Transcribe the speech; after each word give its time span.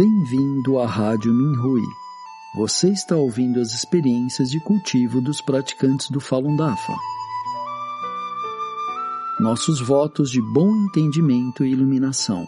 Bem-vindo 0.00 0.78
à 0.78 0.86
Rádio 0.86 1.30
Minhui. 1.30 1.82
Você 2.54 2.88
está 2.88 3.16
ouvindo 3.16 3.60
as 3.60 3.74
experiências 3.74 4.50
de 4.50 4.58
cultivo 4.58 5.20
dos 5.20 5.42
praticantes 5.42 6.08
do 6.08 6.18
Falun 6.18 6.56
Dafa. 6.56 6.94
Nossos 9.38 9.78
votos 9.78 10.30
de 10.30 10.40
bom 10.40 10.74
entendimento 10.74 11.66
e 11.66 11.72
iluminação. 11.72 12.46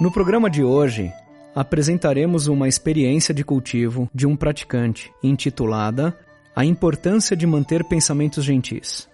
No 0.00 0.10
programa 0.10 0.50
de 0.50 0.64
hoje, 0.64 1.12
apresentaremos 1.54 2.48
uma 2.48 2.66
experiência 2.66 3.32
de 3.32 3.44
cultivo 3.44 4.10
de 4.12 4.26
um 4.26 4.34
praticante 4.34 5.12
intitulada 5.22 6.18
A 6.52 6.64
Importância 6.64 7.36
de 7.36 7.46
Manter 7.46 7.84
Pensamentos 7.84 8.42
Gentis. 8.44 9.08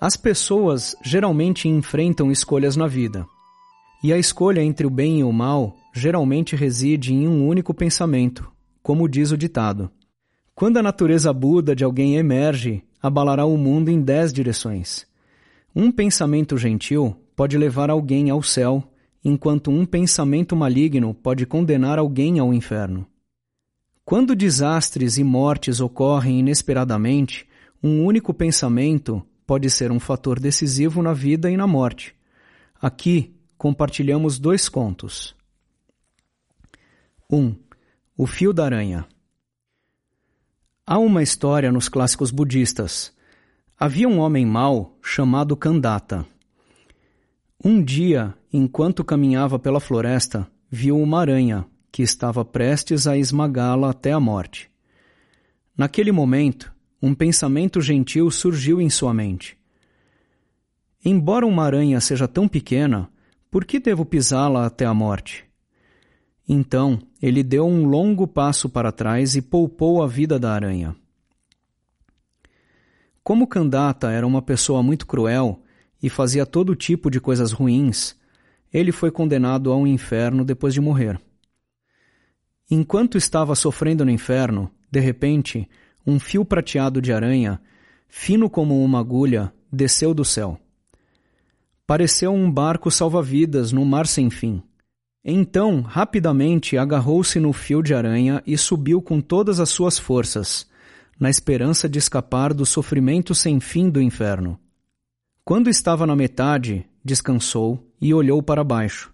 As 0.00 0.16
pessoas 0.16 0.96
geralmente 1.02 1.68
enfrentam 1.68 2.32
escolhas 2.32 2.74
na 2.74 2.86
vida. 2.86 3.26
E 4.02 4.14
a 4.14 4.18
escolha 4.18 4.62
entre 4.62 4.86
o 4.86 4.90
bem 4.90 5.20
e 5.20 5.24
o 5.24 5.30
mal 5.30 5.76
geralmente 5.92 6.56
reside 6.56 7.12
em 7.12 7.28
um 7.28 7.46
único 7.46 7.74
pensamento, 7.74 8.50
como 8.82 9.06
diz 9.06 9.30
o 9.30 9.36
ditado. 9.36 9.90
Quando 10.54 10.78
a 10.78 10.82
natureza 10.82 11.30
Buda 11.34 11.76
de 11.76 11.84
alguém 11.84 12.16
emerge, 12.16 12.82
abalará 13.02 13.44
o 13.44 13.58
mundo 13.58 13.90
em 13.90 14.00
dez 14.00 14.32
direções. 14.32 15.06
Um 15.76 15.92
pensamento 15.92 16.56
gentil 16.56 17.14
pode 17.36 17.58
levar 17.58 17.90
alguém 17.90 18.30
ao 18.30 18.42
céu, 18.42 18.82
enquanto 19.22 19.70
um 19.70 19.84
pensamento 19.84 20.56
maligno 20.56 21.12
pode 21.12 21.44
condenar 21.44 21.98
alguém 21.98 22.38
ao 22.38 22.54
inferno. 22.54 23.06
Quando 24.02 24.34
desastres 24.34 25.18
e 25.18 25.24
mortes 25.24 25.78
ocorrem 25.78 26.40
inesperadamente, 26.40 27.46
um 27.82 28.02
único 28.02 28.32
pensamento 28.32 29.22
pode 29.50 29.68
ser 29.68 29.90
um 29.90 29.98
fator 29.98 30.38
decisivo 30.38 31.02
na 31.02 31.12
vida 31.12 31.50
e 31.50 31.56
na 31.56 31.66
morte. 31.66 32.14
Aqui 32.80 33.34
compartilhamos 33.58 34.38
dois 34.38 34.68
contos. 34.68 35.34
1. 37.28 37.36
Um, 37.36 37.56
o 38.16 38.28
Fio 38.28 38.52
da 38.52 38.64
Aranha. 38.64 39.04
Há 40.86 41.00
uma 41.00 41.20
história 41.20 41.72
nos 41.72 41.88
clássicos 41.88 42.30
budistas. 42.30 43.12
Havia 43.76 44.08
um 44.08 44.20
homem 44.20 44.46
mau 44.46 44.96
chamado 45.02 45.56
Kandata. 45.56 46.24
Um 47.64 47.82
dia, 47.82 48.32
enquanto 48.52 49.02
caminhava 49.02 49.58
pela 49.58 49.80
floresta, 49.80 50.46
viu 50.70 50.96
uma 50.96 51.22
aranha 51.22 51.66
que 51.90 52.04
estava 52.04 52.44
prestes 52.44 53.08
a 53.08 53.18
esmagá-la 53.18 53.90
até 53.90 54.12
a 54.12 54.20
morte. 54.20 54.70
Naquele 55.76 56.12
momento, 56.12 56.72
um 57.02 57.14
pensamento 57.14 57.80
gentil 57.80 58.30
surgiu 58.30 58.80
em 58.80 58.90
sua 58.90 59.14
mente. 59.14 59.56
Embora 61.04 61.46
uma 61.46 61.64
aranha 61.64 62.00
seja 62.00 62.28
tão 62.28 62.46
pequena, 62.46 63.08
por 63.50 63.64
que 63.64 63.80
devo 63.80 64.04
pisá-la 64.04 64.66
até 64.66 64.84
a 64.84 64.92
morte? 64.92 65.44
Então 66.46 66.98
ele 67.22 67.42
deu 67.42 67.66
um 67.66 67.86
longo 67.86 68.26
passo 68.26 68.68
para 68.68 68.92
trás 68.92 69.34
e 69.34 69.40
poupou 69.42 70.02
a 70.02 70.06
vida 70.06 70.38
da 70.38 70.52
aranha. 70.52 70.94
Como 73.22 73.46
Kandata 73.46 74.10
era 74.10 74.26
uma 74.26 74.42
pessoa 74.42 74.82
muito 74.82 75.06
cruel 75.06 75.62
e 76.02 76.10
fazia 76.10 76.44
todo 76.44 76.74
tipo 76.74 77.10
de 77.10 77.20
coisas 77.20 77.52
ruins, 77.52 78.16
ele 78.72 78.92
foi 78.92 79.10
condenado 79.10 79.72
ao 79.72 79.86
inferno 79.86 80.44
depois 80.44 80.74
de 80.74 80.80
morrer. 80.80 81.20
Enquanto 82.70 83.18
estava 83.18 83.54
sofrendo 83.54 84.04
no 84.04 84.10
inferno, 84.10 84.70
de 84.90 85.00
repente, 85.00 85.68
um 86.06 86.18
fio 86.18 86.44
prateado 86.44 87.00
de 87.00 87.12
aranha, 87.12 87.60
fino 88.08 88.48
como 88.48 88.82
uma 88.84 89.00
agulha, 89.00 89.52
desceu 89.72 90.12
do 90.12 90.24
céu. 90.24 90.58
Pareceu 91.86 92.32
um 92.32 92.50
barco 92.50 92.90
salva-vidas 92.90 93.72
no 93.72 93.84
mar 93.84 94.06
sem 94.06 94.30
fim. 94.30 94.62
Então, 95.24 95.82
rapidamente, 95.82 96.78
agarrou-se 96.78 97.38
no 97.38 97.52
fio 97.52 97.82
de 97.82 97.94
aranha 97.94 98.42
e 98.46 98.56
subiu 98.56 99.02
com 99.02 99.20
todas 99.20 99.60
as 99.60 99.68
suas 99.68 99.98
forças, 99.98 100.66
na 101.18 101.28
esperança 101.28 101.88
de 101.88 101.98
escapar 101.98 102.54
do 102.54 102.64
sofrimento 102.64 103.34
sem 103.34 103.60
fim 103.60 103.90
do 103.90 104.00
inferno. 104.00 104.58
Quando 105.44 105.68
estava 105.68 106.06
na 106.06 106.16
metade, 106.16 106.86
descansou 107.04 107.84
e 108.00 108.14
olhou 108.14 108.42
para 108.42 108.64
baixo. 108.64 109.12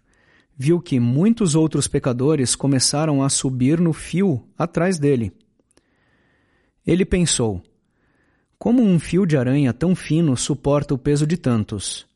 Viu 0.57 0.81
que 0.81 1.01
muitos 1.01 1.55
outros 1.55 1.89
pecadores 1.89 2.55
começaram 2.55 3.23
a 3.23 3.29
subir 3.29 3.81
no 3.81 3.93
fio 3.93 4.45
atrás 4.57 4.99
dele. 4.99 5.33
Ele 6.87 7.05
pensou: 7.05 7.63
Como 8.59 8.83
um 8.83 8.99
fio 8.99 9.27
de 9.27 9.37
aranha 9.37 9.73
tão 9.73 9.95
fino 9.97 10.37
suporta 10.37 10.95
o 10.95 10.99
peso 10.99 11.27
de 11.27 11.37
tantos? 11.37 12.07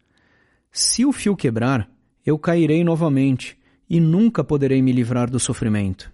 Se 0.70 1.04
o 1.04 1.12
fio 1.12 1.34
quebrar, 1.34 1.90
eu 2.24 2.38
cairei 2.38 2.84
novamente 2.84 3.58
e 3.88 3.98
nunca 3.98 4.44
poderei 4.44 4.80
me 4.80 4.92
livrar 4.92 5.28
do 5.28 5.40
sofrimento. 5.40 6.12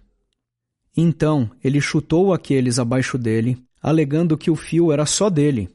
Então 0.95 1.51
ele 1.63 1.79
chutou 1.79 2.33
aqueles 2.33 2.79
abaixo 2.79 3.19
dele, 3.19 3.61
alegando 3.81 4.37
que 4.37 4.49
o 4.49 4.55
fio 4.55 4.91
era 4.91 5.05
só 5.05 5.29
dele. 5.29 5.69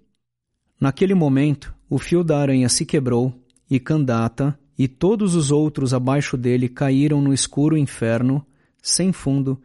Naquele 0.81 1.15
momento, 1.15 1.73
o 1.89 1.97
fio 1.97 2.25
da 2.25 2.41
aranha 2.41 2.69
se 2.69 2.85
quebrou 2.85 3.33
e 3.71 3.79
Candata 3.79 4.59
e 4.77 4.89
todos 4.89 5.37
os 5.37 5.53
outros 5.53 5.95
abaixo 5.95 6.37
dele 6.37 6.69
caíram 6.69 7.23
no 7.23 7.33
escuro 7.33 7.77
inferno, 7.77 8.45
sem 8.83 9.13
fundo, 9.13 9.61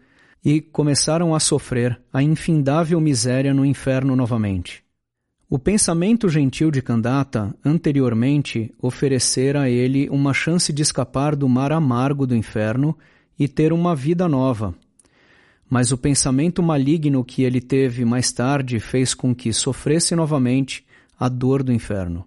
e 0.48 0.62
começaram 0.62 1.36
a 1.36 1.42
sofrer 1.42 2.00
a 2.14 2.24
infindável 2.24 3.02
miséria 3.02 3.54
no 3.54 3.66
inferno 3.66 4.16
novamente. 4.16 4.82
O 5.50 5.60
pensamento 5.60 6.30
gentil 6.30 6.72
de 6.72 6.82
Candata 6.82 7.54
anteriormente 7.66 8.74
oferecera 8.82 9.64
a 9.64 9.70
ele 9.70 10.08
uma 10.10 10.34
chance 10.34 10.72
de 10.72 10.82
escapar 10.82 11.36
do 11.36 11.50
mar 11.50 11.74
amargo 11.74 12.26
do 12.26 12.34
inferno 12.34 12.98
e 13.38 13.46
ter 13.46 13.74
uma 13.74 13.94
vida 13.94 14.26
nova. 14.30 14.74
Mas 15.70 15.92
o 15.92 15.98
pensamento 15.98 16.64
maligno 16.64 17.26
que 17.26 17.44
ele 17.44 17.60
teve 17.60 18.06
mais 18.06 18.32
tarde 18.32 18.80
fez 18.80 19.14
com 19.14 19.36
que 19.36 19.52
sofresse 19.52 20.16
novamente 20.16 20.86
a 21.20 21.28
dor 21.28 21.62
do 21.62 21.74
inferno. 21.74 22.26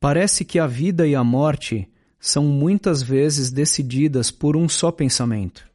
Parece 0.00 0.42
que 0.42 0.58
a 0.58 0.66
vida 0.66 1.06
e 1.06 1.14
a 1.14 1.22
morte 1.22 1.86
são 2.18 2.44
muitas 2.44 3.02
vezes 3.02 3.50
decididas 3.50 4.30
por 4.30 4.56
um 4.56 4.66
só 4.70 4.90
pensamento. 4.90 5.70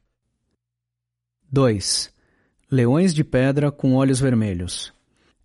2. 1.50 2.12
Leões 2.70 3.14
de 3.14 3.24
pedra 3.24 3.72
com 3.72 3.94
olhos 3.94 4.20
vermelhos. 4.20 4.92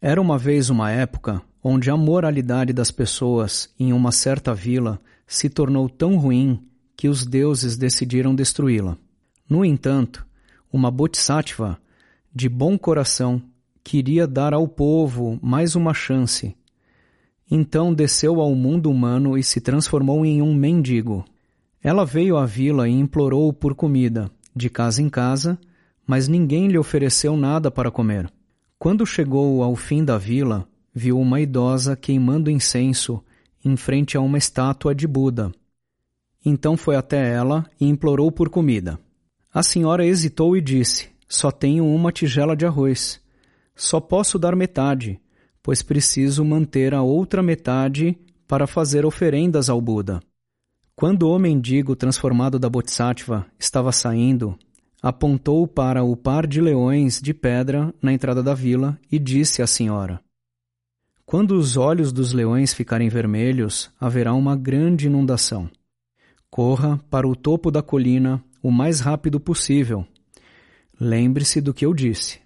Era 0.01 0.19
uma 0.19 0.37
vez 0.37 0.69
uma 0.69 0.91
época 0.91 1.41
onde 1.63 1.89
a 1.89 1.95
moralidade 1.95 2.73
das 2.73 2.91
pessoas 2.91 3.73
em 3.79 3.93
uma 3.93 4.11
certa 4.11 4.53
vila 4.53 4.99
se 5.25 5.49
tornou 5.49 5.87
tão 5.87 6.17
ruim 6.17 6.61
que 6.97 7.07
os 7.07 7.25
deuses 7.25 7.77
decidiram 7.77 8.35
destruí-la. 8.35 8.97
No 9.49 9.63
entanto, 9.63 10.27
uma 10.73 10.91
bodhisattva 10.91 11.79
de 12.35 12.49
bom 12.49 12.77
coração 12.77 13.41
queria 13.81 14.27
dar 14.27 14.53
ao 14.53 14.67
povo 14.67 15.39
mais 15.41 15.73
uma 15.73 15.93
chance. 15.93 16.53
Então 17.49 17.93
desceu 17.93 18.41
ao 18.41 18.53
mundo 18.53 18.91
humano 18.91 19.37
e 19.37 19.43
se 19.43 19.61
transformou 19.61 20.25
em 20.25 20.41
um 20.41 20.53
mendigo. 20.53 21.23
Ela 21.81 22.05
veio 22.05 22.35
à 22.35 22.45
vila 22.45 22.89
e 22.89 22.91
implorou 22.91 23.53
por 23.53 23.73
comida, 23.73 24.29
de 24.53 24.69
casa 24.69 25.01
em 25.01 25.09
casa, 25.09 25.57
mas 26.05 26.27
ninguém 26.27 26.67
lhe 26.67 26.77
ofereceu 26.77 27.35
nada 27.37 27.71
para 27.71 27.91
comer. 27.91 28.31
Quando 28.77 29.05
chegou 29.05 29.63
ao 29.63 29.75
fim 29.75 30.03
da 30.03 30.17
vila, 30.17 30.67
viu 30.93 31.19
uma 31.19 31.39
idosa 31.39 31.95
queimando 31.95 32.51
incenso 32.51 33.23
em 33.63 33.75
frente 33.77 34.17
a 34.17 34.21
uma 34.21 34.37
estátua 34.37 34.93
de 34.93 35.07
Buda. 35.07 35.51
Então 36.45 36.75
foi 36.75 36.95
até 36.95 37.33
ela 37.33 37.65
e 37.79 37.87
implorou 37.87 38.31
por 38.31 38.49
comida. 38.49 38.99
A 39.53 39.63
senhora 39.63 40.05
hesitou 40.05 40.57
e 40.57 40.61
disse: 40.61 41.09
Só 41.27 41.49
tenho 41.51 41.85
uma 41.85 42.11
tigela 42.11 42.55
de 42.55 42.65
arroz. 42.65 43.21
Só 43.75 43.99
posso 43.99 44.37
dar 44.37 44.55
metade, 44.55 45.19
pois 45.61 45.81
preciso 45.81 46.43
manter 46.43 46.93
a 46.93 47.01
outra 47.01 47.41
metade 47.41 48.17
para 48.47 48.67
fazer 48.67 49.05
oferendas 49.05 49.69
ao 49.69 49.79
Buda. 49.79 50.19
Quando 50.95 51.29
o 51.29 51.39
mendigo 51.39 51.95
transformado 51.95 52.59
da 52.59 52.69
Bodhisattva 52.69 53.47
estava 53.57 53.91
saindo, 53.91 54.57
apontou 55.03 55.67
para 55.67 56.01
o 56.01 56.15
par 56.15 56.47
de 56.47 56.61
leões 56.61 57.19
de 57.21 57.33
pedra 57.33 57.93
na 58.01 58.13
entrada 58.13 58.41
da 58.41 58.53
vila 58.53 58.97
e 59.11 59.19
disse 59.19 59.61
à 59.61 59.67
senhora: 59.67 60.21
Quando 61.25 61.57
os 61.57 61.75
olhos 61.75 62.13
dos 62.13 62.31
leões 62.31 62.73
ficarem 62.73 63.09
vermelhos, 63.09 63.91
haverá 63.99 64.33
uma 64.33 64.55
grande 64.55 65.07
inundação. 65.07 65.69
Corra 66.49 67.01
para 67.09 67.27
o 67.27 67.35
topo 67.35 67.69
da 67.69 67.81
colina 67.81 68.41
o 68.61 68.71
mais 68.71 69.01
rápido 69.01 69.41
possível. 69.41 70.07
Lembre-se 70.97 71.59
do 71.59 71.73
que 71.73 71.85
eu 71.85 71.93
disse. 71.93 72.39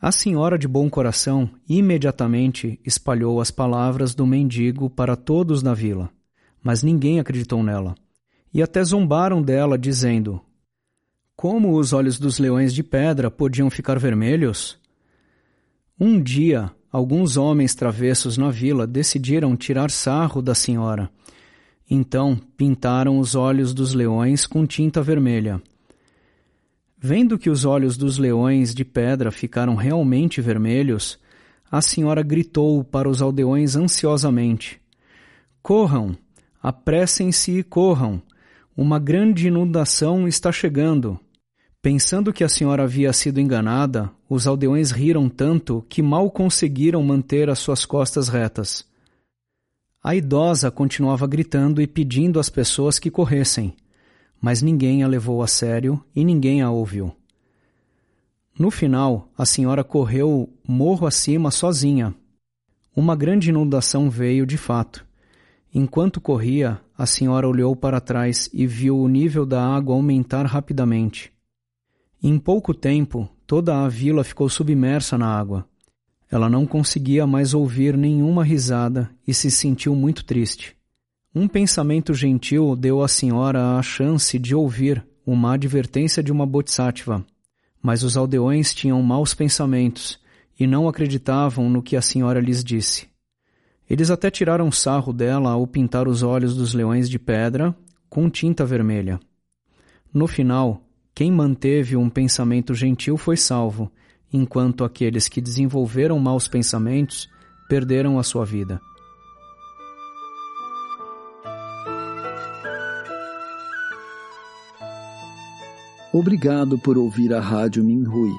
A 0.00 0.12
senhora 0.12 0.56
de 0.56 0.68
bom 0.68 0.88
coração 0.88 1.50
imediatamente 1.68 2.78
espalhou 2.84 3.40
as 3.40 3.50
palavras 3.50 4.14
do 4.14 4.24
mendigo 4.24 4.88
para 4.88 5.16
todos 5.16 5.62
na 5.62 5.74
vila, 5.74 6.10
mas 6.62 6.82
ninguém 6.84 7.18
acreditou 7.18 7.60
nela. 7.62 7.96
E 8.54 8.62
até 8.62 8.84
zombaram 8.84 9.42
dela, 9.42 9.78
dizendo: 9.78 10.40
como 11.42 11.76
os 11.76 11.92
olhos 11.92 12.20
dos 12.20 12.38
leões 12.38 12.72
de 12.72 12.84
pedra 12.84 13.28
podiam 13.28 13.68
ficar 13.68 13.98
vermelhos? 13.98 14.78
Um 15.98 16.22
dia, 16.22 16.70
alguns 16.88 17.36
homens 17.36 17.74
travessos 17.74 18.38
na 18.38 18.48
vila 18.48 18.86
decidiram 18.86 19.56
tirar 19.56 19.90
sarro 19.90 20.40
da 20.40 20.54
senhora. 20.54 21.10
Então 21.90 22.38
pintaram 22.56 23.18
os 23.18 23.34
olhos 23.34 23.74
dos 23.74 23.92
leões 23.92 24.46
com 24.46 24.64
tinta 24.64 25.02
vermelha. 25.02 25.60
Vendo 26.96 27.36
que 27.36 27.50
os 27.50 27.64
olhos 27.64 27.96
dos 27.96 28.18
leões 28.18 28.72
de 28.72 28.84
pedra 28.84 29.32
ficaram 29.32 29.74
realmente 29.74 30.40
vermelhos, 30.40 31.18
a 31.68 31.82
senhora 31.82 32.22
gritou 32.22 32.84
para 32.84 33.08
os 33.08 33.20
aldeões 33.20 33.74
ansiosamente: 33.74 34.80
Corram! 35.60 36.16
Apressem-se 36.62 37.58
e 37.58 37.64
corram! 37.64 38.22
Uma 38.76 39.00
grande 39.00 39.48
inundação 39.48 40.28
está 40.28 40.52
chegando! 40.52 41.18
Pensando 41.82 42.32
que 42.32 42.44
a 42.44 42.48
senhora 42.48 42.84
havia 42.84 43.12
sido 43.12 43.40
enganada, 43.40 44.08
os 44.28 44.46
aldeões 44.46 44.92
riram 44.92 45.28
tanto 45.28 45.84
que 45.88 46.00
mal 46.00 46.30
conseguiram 46.30 47.02
manter 47.02 47.50
as 47.50 47.58
suas 47.58 47.84
costas 47.84 48.28
retas. 48.28 48.86
A 50.00 50.14
idosa 50.14 50.70
continuava 50.70 51.26
gritando 51.26 51.82
e 51.82 51.86
pedindo 51.88 52.38
às 52.38 52.48
pessoas 52.48 53.00
que 53.00 53.10
corressem, 53.10 53.74
mas 54.40 54.62
ninguém 54.62 55.02
a 55.02 55.08
levou 55.08 55.42
a 55.42 55.48
sério 55.48 56.00
e 56.14 56.24
ninguém 56.24 56.62
a 56.62 56.70
ouviu. 56.70 57.12
No 58.56 58.70
final, 58.70 59.28
a 59.36 59.44
senhora 59.44 59.82
correu 59.82 60.48
morro 60.66 61.04
acima 61.04 61.50
sozinha. 61.50 62.14
Uma 62.94 63.16
grande 63.16 63.50
inundação 63.50 64.08
veio 64.08 64.46
de 64.46 64.56
fato. 64.56 65.04
Enquanto 65.74 66.20
corria, 66.20 66.80
a 66.96 67.06
senhora 67.06 67.48
olhou 67.48 67.74
para 67.74 68.00
trás 68.00 68.48
e 68.52 68.68
viu 68.68 68.96
o 68.96 69.08
nível 69.08 69.44
da 69.44 69.66
água 69.66 69.96
aumentar 69.96 70.46
rapidamente. 70.46 71.32
Em 72.24 72.38
pouco 72.38 72.72
tempo, 72.72 73.28
toda 73.48 73.84
a 73.84 73.88
vila 73.88 74.22
ficou 74.22 74.48
submersa 74.48 75.18
na 75.18 75.26
água. 75.26 75.66
Ela 76.30 76.48
não 76.48 76.64
conseguia 76.64 77.26
mais 77.26 77.52
ouvir 77.52 77.96
nenhuma 77.96 78.44
risada 78.44 79.10
e 79.26 79.34
se 79.34 79.50
sentiu 79.50 79.96
muito 79.96 80.24
triste. 80.24 80.76
Um 81.34 81.48
pensamento 81.48 82.14
gentil 82.14 82.76
deu 82.76 83.02
à 83.02 83.08
senhora 83.08 83.76
a 83.76 83.82
chance 83.82 84.38
de 84.38 84.54
ouvir 84.54 85.04
uma 85.26 85.54
advertência 85.54 86.22
de 86.22 86.30
uma 86.30 86.46
bodhisattva, 86.46 87.26
mas 87.82 88.04
os 88.04 88.16
aldeões 88.16 88.72
tinham 88.72 89.02
maus 89.02 89.34
pensamentos 89.34 90.20
e 90.60 90.64
não 90.64 90.88
acreditavam 90.88 91.68
no 91.68 91.82
que 91.82 91.96
a 91.96 92.02
senhora 92.02 92.38
lhes 92.38 92.62
disse. 92.62 93.08
Eles 93.90 94.10
até 94.10 94.30
tiraram 94.30 94.70
sarro 94.70 95.12
dela 95.12 95.50
ao 95.50 95.66
pintar 95.66 96.06
os 96.06 96.22
olhos 96.22 96.56
dos 96.56 96.72
leões 96.72 97.10
de 97.10 97.18
pedra 97.18 97.74
com 98.08 98.30
tinta 98.30 98.64
vermelha. 98.64 99.18
No 100.14 100.28
final, 100.28 100.86
quem 101.22 101.30
manteve 101.30 101.96
um 101.96 102.10
pensamento 102.10 102.74
gentil 102.74 103.16
foi 103.16 103.36
salvo, 103.36 103.88
enquanto 104.32 104.82
aqueles 104.82 105.28
que 105.28 105.40
desenvolveram 105.40 106.18
maus 106.18 106.48
pensamentos 106.48 107.30
perderam 107.68 108.18
a 108.18 108.24
sua 108.24 108.44
vida. 108.44 108.80
Obrigado 116.12 116.76
por 116.76 116.98
ouvir 116.98 117.32
a 117.32 117.40
Rádio 117.40 117.84
Minhui. 117.84 118.34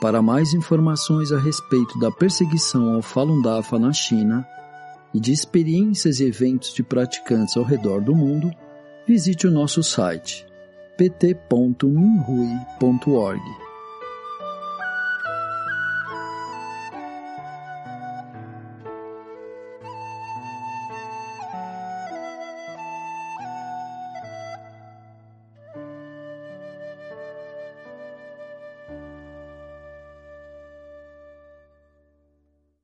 Para 0.00 0.22
mais 0.22 0.54
informações 0.54 1.32
a 1.32 1.40
respeito 1.40 1.98
da 1.98 2.12
perseguição 2.12 2.94
ao 2.94 3.02
Falun 3.02 3.42
Dafa 3.42 3.80
na 3.80 3.92
China 3.92 4.46
e 5.12 5.18
de 5.18 5.32
experiências 5.32 6.20
e 6.20 6.24
eventos 6.24 6.72
de 6.72 6.84
praticantes 6.84 7.56
ao 7.56 7.64
redor 7.64 8.00
do 8.00 8.14
mundo, 8.14 8.52
visite 9.08 9.44
o 9.48 9.50
nosso 9.50 9.82
site 9.82 10.46
pt.minrui.org. 10.96 13.65